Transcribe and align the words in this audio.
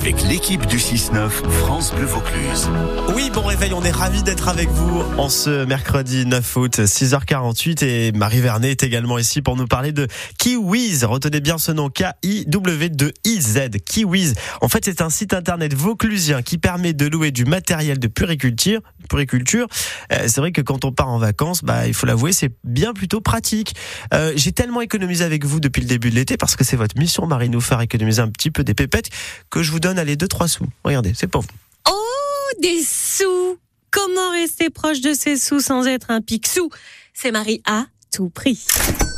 avec 0.00 0.22
l'équipe 0.22 0.64
du 0.64 0.78
6-9 0.78 1.28
France 1.28 1.92
Bleu 1.94 2.06
Vaucluse. 2.06 2.70
Oui, 3.14 3.28
bon 3.34 3.42
réveil, 3.42 3.74
on 3.74 3.82
est 3.82 3.90
ravis 3.90 4.22
d'être 4.22 4.48
avec 4.48 4.70
vous 4.70 5.02
en 5.18 5.28
ce 5.28 5.66
mercredi 5.66 6.24
9 6.24 6.56
août, 6.56 6.78
6h48 6.78 7.84
et 7.84 8.12
Marie 8.12 8.40
Vernet 8.40 8.70
est 8.70 8.82
également 8.82 9.18
ici 9.18 9.42
pour 9.42 9.56
nous 9.56 9.66
parler 9.66 9.92
de 9.92 10.06
Kiwiz. 10.38 11.04
Retenez 11.04 11.40
bien 11.40 11.58
ce 11.58 11.72
nom, 11.72 11.90
K-I-W-2-I-Z, 11.90 13.60
Kiwiz. 13.84 14.34
En 14.62 14.68
fait, 14.70 14.86
c'est 14.86 15.02
un 15.02 15.10
site 15.10 15.34
internet 15.34 15.74
vauclusien 15.74 16.40
qui 16.40 16.56
permet 16.56 16.94
de 16.94 17.06
louer 17.06 17.30
du 17.30 17.44
matériel 17.44 17.98
de 17.98 18.08
puriculture. 18.08 18.80
puriculture. 19.10 19.66
Euh, 20.12 20.24
c'est 20.28 20.40
vrai 20.40 20.52
que 20.52 20.62
quand 20.62 20.86
on 20.86 20.92
part 20.92 21.08
en 21.10 21.18
vacances, 21.18 21.62
bah, 21.62 21.86
il 21.86 21.92
faut 21.92 22.06
l'avouer, 22.06 22.32
c'est 22.32 22.52
bien 22.64 22.94
plutôt 22.94 23.20
pratique. 23.20 23.74
Euh, 24.14 24.32
J'ai 24.34 24.52
tellement 24.52 24.80
économisé 24.80 25.24
avec 25.24 25.44
vous 25.44 25.60
depuis 25.60 25.82
le 25.82 25.88
début 25.88 26.08
de 26.08 26.14
l'été 26.14 26.38
parce 26.38 26.56
que 26.56 26.64
c'est 26.64 26.76
votre 26.76 26.98
mission, 26.98 27.26
Marie, 27.26 27.50
nous 27.50 27.60
faire 27.60 27.82
économiser 27.82 28.22
un 28.22 28.28
petit 28.28 28.50
peu 28.50 28.64
des 28.64 28.72
pépettes 28.74 29.10
que 29.50 29.62
je 29.62 29.70
vous 29.70 29.80
donne 29.80 29.89
allez 29.96 30.16
deux 30.16 30.28
trois 30.28 30.48
sous. 30.48 30.66
Regardez, 30.84 31.12
c'est 31.14 31.26
pour 31.26 31.42
vous. 31.42 31.48
Oh, 31.88 32.60
des 32.60 32.82
sous 32.82 33.58
Comment 33.90 34.30
rester 34.30 34.70
proche 34.70 35.00
de 35.00 35.14
ses 35.14 35.36
sous 35.36 35.60
sans 35.60 35.86
être 35.86 36.10
un 36.10 36.20
picsou? 36.20 36.70
C'est 37.12 37.32
Marie 37.32 37.60
à 37.66 37.86
tout 38.14 38.30
prix. 38.30 38.64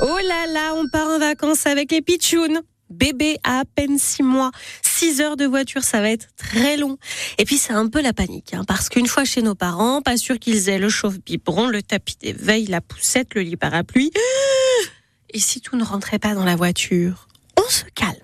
Oh 0.00 0.18
là 0.27 0.46
là, 0.46 0.74
on 0.74 0.88
part 0.88 1.08
en 1.08 1.18
vacances 1.18 1.66
avec 1.66 1.92
les 1.92 2.00
pitchouns. 2.00 2.62
Bébé 2.88 3.36
a 3.44 3.60
à 3.60 3.64
peine 3.64 3.98
six 3.98 4.22
mois, 4.22 4.50
six 4.82 5.20
heures 5.20 5.36
de 5.36 5.47
voiture, 5.47 5.82
ça 5.82 6.00
va 6.00 6.10
être 6.10 6.28
très 6.36 6.77
long. 6.77 6.98
Et 7.38 7.44
puis 7.44 7.56
c'est 7.56 7.72
un 7.72 7.88
peu 7.88 8.02
la 8.02 8.12
panique, 8.12 8.52
hein, 8.52 8.64
parce 8.66 8.88
qu'une 8.88 9.06
fois 9.06 9.25
chez 9.25 9.41
nos 9.41 9.54
parents, 9.54 10.02
pas 10.02 10.19
sûr 10.19 10.38
qu'ils 10.38 10.69
aient 10.69 10.78
le 10.78 10.91
chauffe-biberon, 10.91 11.69
le 11.69 11.82
tapis 11.82 12.16
d'éveil, 12.20 12.66
la 12.66 12.82
poussette, 12.82 13.34
le 13.34 13.42
lit 13.42 13.56
parapluie. 13.56 14.10
Et 15.30 15.41
si 15.41 15.62
tout 15.62 15.77
ne 15.77 15.84
rentrait 15.84 16.19
pas 16.19 16.34
dans 16.34 16.44
la 16.44 16.56
voiture? 16.56 17.28
On 17.58 17.69
se 17.69 17.84
calme. 17.95 18.14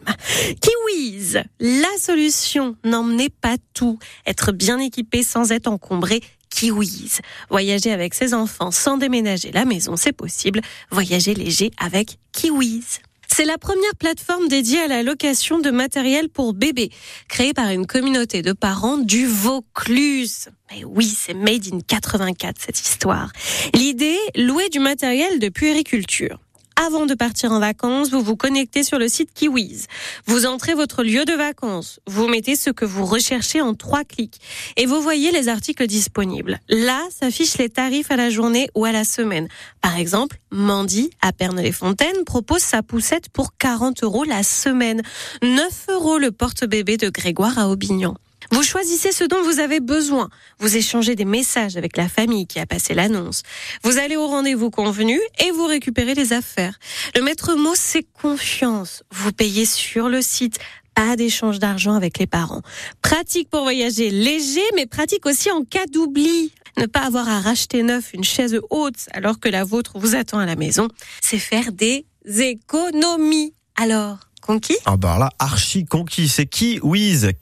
Kiwis, 0.60 1.38
la 1.60 1.98
solution, 1.98 2.76
n'emmenez 2.84 3.28
pas 3.28 3.56
tout. 3.74 3.98
Être 4.26 4.52
bien 4.52 4.78
équipé 4.78 5.22
sans 5.22 5.52
être 5.52 5.68
encombré. 5.68 6.22
Kiwis. 6.50 7.18
Voyager 7.50 7.92
avec 7.92 8.14
ses 8.14 8.34
enfants 8.34 8.70
sans 8.70 8.96
déménager 8.96 9.52
la 9.52 9.64
maison, 9.64 9.96
c'est 9.96 10.12
possible. 10.12 10.60
Voyager 10.90 11.34
léger 11.34 11.70
avec 11.78 12.18
Kiwis. 12.32 13.00
C'est 13.30 13.44
la 13.44 13.58
première 13.58 13.94
plateforme 13.98 14.48
dédiée 14.48 14.80
à 14.80 14.88
la 14.88 15.02
location 15.02 15.58
de 15.58 15.70
matériel 15.70 16.28
pour 16.28 16.54
bébés, 16.54 16.90
créée 17.28 17.52
par 17.52 17.68
une 17.68 17.86
communauté 17.86 18.42
de 18.42 18.52
parents 18.52 18.96
du 18.96 19.26
Vaucluse. 19.26 20.48
Mais 20.72 20.82
oui, 20.84 21.06
c'est 21.06 21.34
made 21.34 21.66
in 21.72 21.80
84 21.86 22.56
cette 22.58 22.80
histoire. 22.80 23.30
L'idée, 23.74 24.16
louer 24.34 24.68
du 24.70 24.80
matériel 24.80 25.38
de 25.38 25.50
puériculture 25.50 26.40
avant 26.86 27.06
de 27.06 27.14
partir 27.14 27.50
en 27.52 27.58
vacances, 27.58 28.10
vous 28.10 28.22
vous 28.22 28.36
connectez 28.36 28.84
sur 28.84 28.98
le 28.98 29.08
site 29.08 29.32
Kiwis. 29.34 29.86
Vous 30.26 30.46
entrez 30.46 30.74
votre 30.74 31.02
lieu 31.02 31.24
de 31.24 31.32
vacances. 31.32 31.98
Vous 32.06 32.28
mettez 32.28 32.54
ce 32.54 32.70
que 32.70 32.84
vous 32.84 33.04
recherchez 33.04 33.60
en 33.60 33.74
trois 33.74 34.04
clics. 34.04 34.40
Et 34.76 34.86
vous 34.86 35.00
voyez 35.02 35.32
les 35.32 35.48
articles 35.48 35.86
disponibles. 35.86 36.60
Là 36.68 37.00
s'affichent 37.10 37.58
les 37.58 37.68
tarifs 37.68 38.10
à 38.10 38.16
la 38.16 38.30
journée 38.30 38.68
ou 38.74 38.84
à 38.84 38.92
la 38.92 39.04
semaine. 39.04 39.48
Par 39.80 39.96
exemple, 39.96 40.38
Mandy, 40.50 41.10
à 41.20 41.32
Pernod-les-Fontaines, 41.32 42.24
propose 42.24 42.62
sa 42.62 42.82
poussette 42.82 43.28
pour 43.28 43.56
40 43.56 44.04
euros 44.04 44.24
la 44.24 44.42
semaine. 44.42 45.02
9 45.42 45.86
euros 45.90 46.18
le 46.18 46.30
porte-bébé 46.30 46.96
de 46.96 47.10
Grégoire 47.10 47.58
à 47.58 47.68
Aubignon. 47.68 48.14
Vous 48.50 48.62
choisissez 48.62 49.12
ce 49.12 49.24
dont 49.24 49.42
vous 49.42 49.60
avez 49.60 49.80
besoin. 49.80 50.28
Vous 50.58 50.76
échangez 50.76 51.14
des 51.14 51.24
messages 51.24 51.76
avec 51.76 51.96
la 51.96 52.08
famille 52.08 52.46
qui 52.46 52.58
a 52.58 52.66
passé 52.66 52.94
l'annonce. 52.94 53.42
Vous 53.82 53.98
allez 53.98 54.16
au 54.16 54.26
rendez-vous 54.26 54.70
convenu 54.70 55.20
et 55.44 55.50
vous 55.50 55.66
récupérez 55.66 56.14
les 56.14 56.32
affaires. 56.32 56.78
Le 57.14 57.22
maître 57.22 57.54
mot, 57.54 57.74
c'est 57.74 58.06
confiance. 58.20 59.02
Vous 59.12 59.32
payez 59.32 59.66
sur 59.66 60.08
le 60.08 60.22
site. 60.22 60.58
Pas 60.94 61.14
d'échange 61.14 61.58
d'argent 61.58 61.94
avec 61.94 62.18
les 62.18 62.26
parents. 62.26 62.62
Pratique 63.02 63.50
pour 63.50 63.62
voyager 63.62 64.10
léger, 64.10 64.64
mais 64.74 64.86
pratique 64.86 65.26
aussi 65.26 65.50
en 65.50 65.62
cas 65.62 65.86
d'oubli. 65.86 66.52
Ne 66.76 66.86
pas 66.86 67.00
avoir 67.00 67.28
à 67.28 67.40
racheter 67.40 67.82
neuf 67.82 68.14
une 68.14 68.24
chaise 68.24 68.58
haute 68.70 69.08
alors 69.12 69.38
que 69.40 69.48
la 69.48 69.64
vôtre 69.64 69.98
vous 69.98 70.16
attend 70.16 70.38
à 70.38 70.46
la 70.46 70.56
maison, 70.56 70.88
c'est 71.20 71.38
faire 71.38 71.72
des 71.72 72.06
économies. 72.24 73.52
Alors, 73.76 74.18
conquis 74.48 74.78
Ah 74.86 74.96
bah 74.96 75.18
là, 75.18 75.28
archi 75.38 75.84
conquis. 75.84 76.26
C'est 76.26 76.46
Kiwiz, 76.46 77.32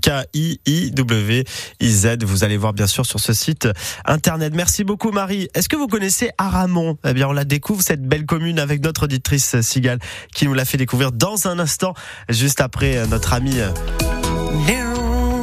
K-I-I-W-I-Z. 0.00 1.28
Vous 2.22 2.44
allez 2.44 2.56
voir 2.56 2.72
bien 2.72 2.86
sûr 2.86 3.04
sur 3.04 3.18
ce 3.18 3.32
site 3.32 3.68
internet. 4.04 4.54
Merci 4.54 4.84
beaucoup 4.84 5.10
Marie. 5.10 5.48
Est-ce 5.54 5.68
que 5.68 5.74
vous 5.76 5.88
connaissez 5.88 6.30
Aramon? 6.38 6.96
Eh 7.04 7.14
bien, 7.14 7.26
on 7.28 7.32
la 7.32 7.44
découvre 7.44 7.82
cette 7.82 8.02
belle 8.02 8.26
commune 8.26 8.60
avec 8.60 8.80
notre 8.82 9.02
auditrice 9.04 9.60
Sigal 9.60 9.98
qui 10.32 10.46
nous 10.46 10.54
l'a 10.54 10.64
fait 10.64 10.78
découvrir 10.78 11.10
dans 11.10 11.48
un 11.48 11.58
instant, 11.58 11.94
juste 12.28 12.60
après 12.60 13.04
notre 13.08 13.32
ami. 13.32 13.56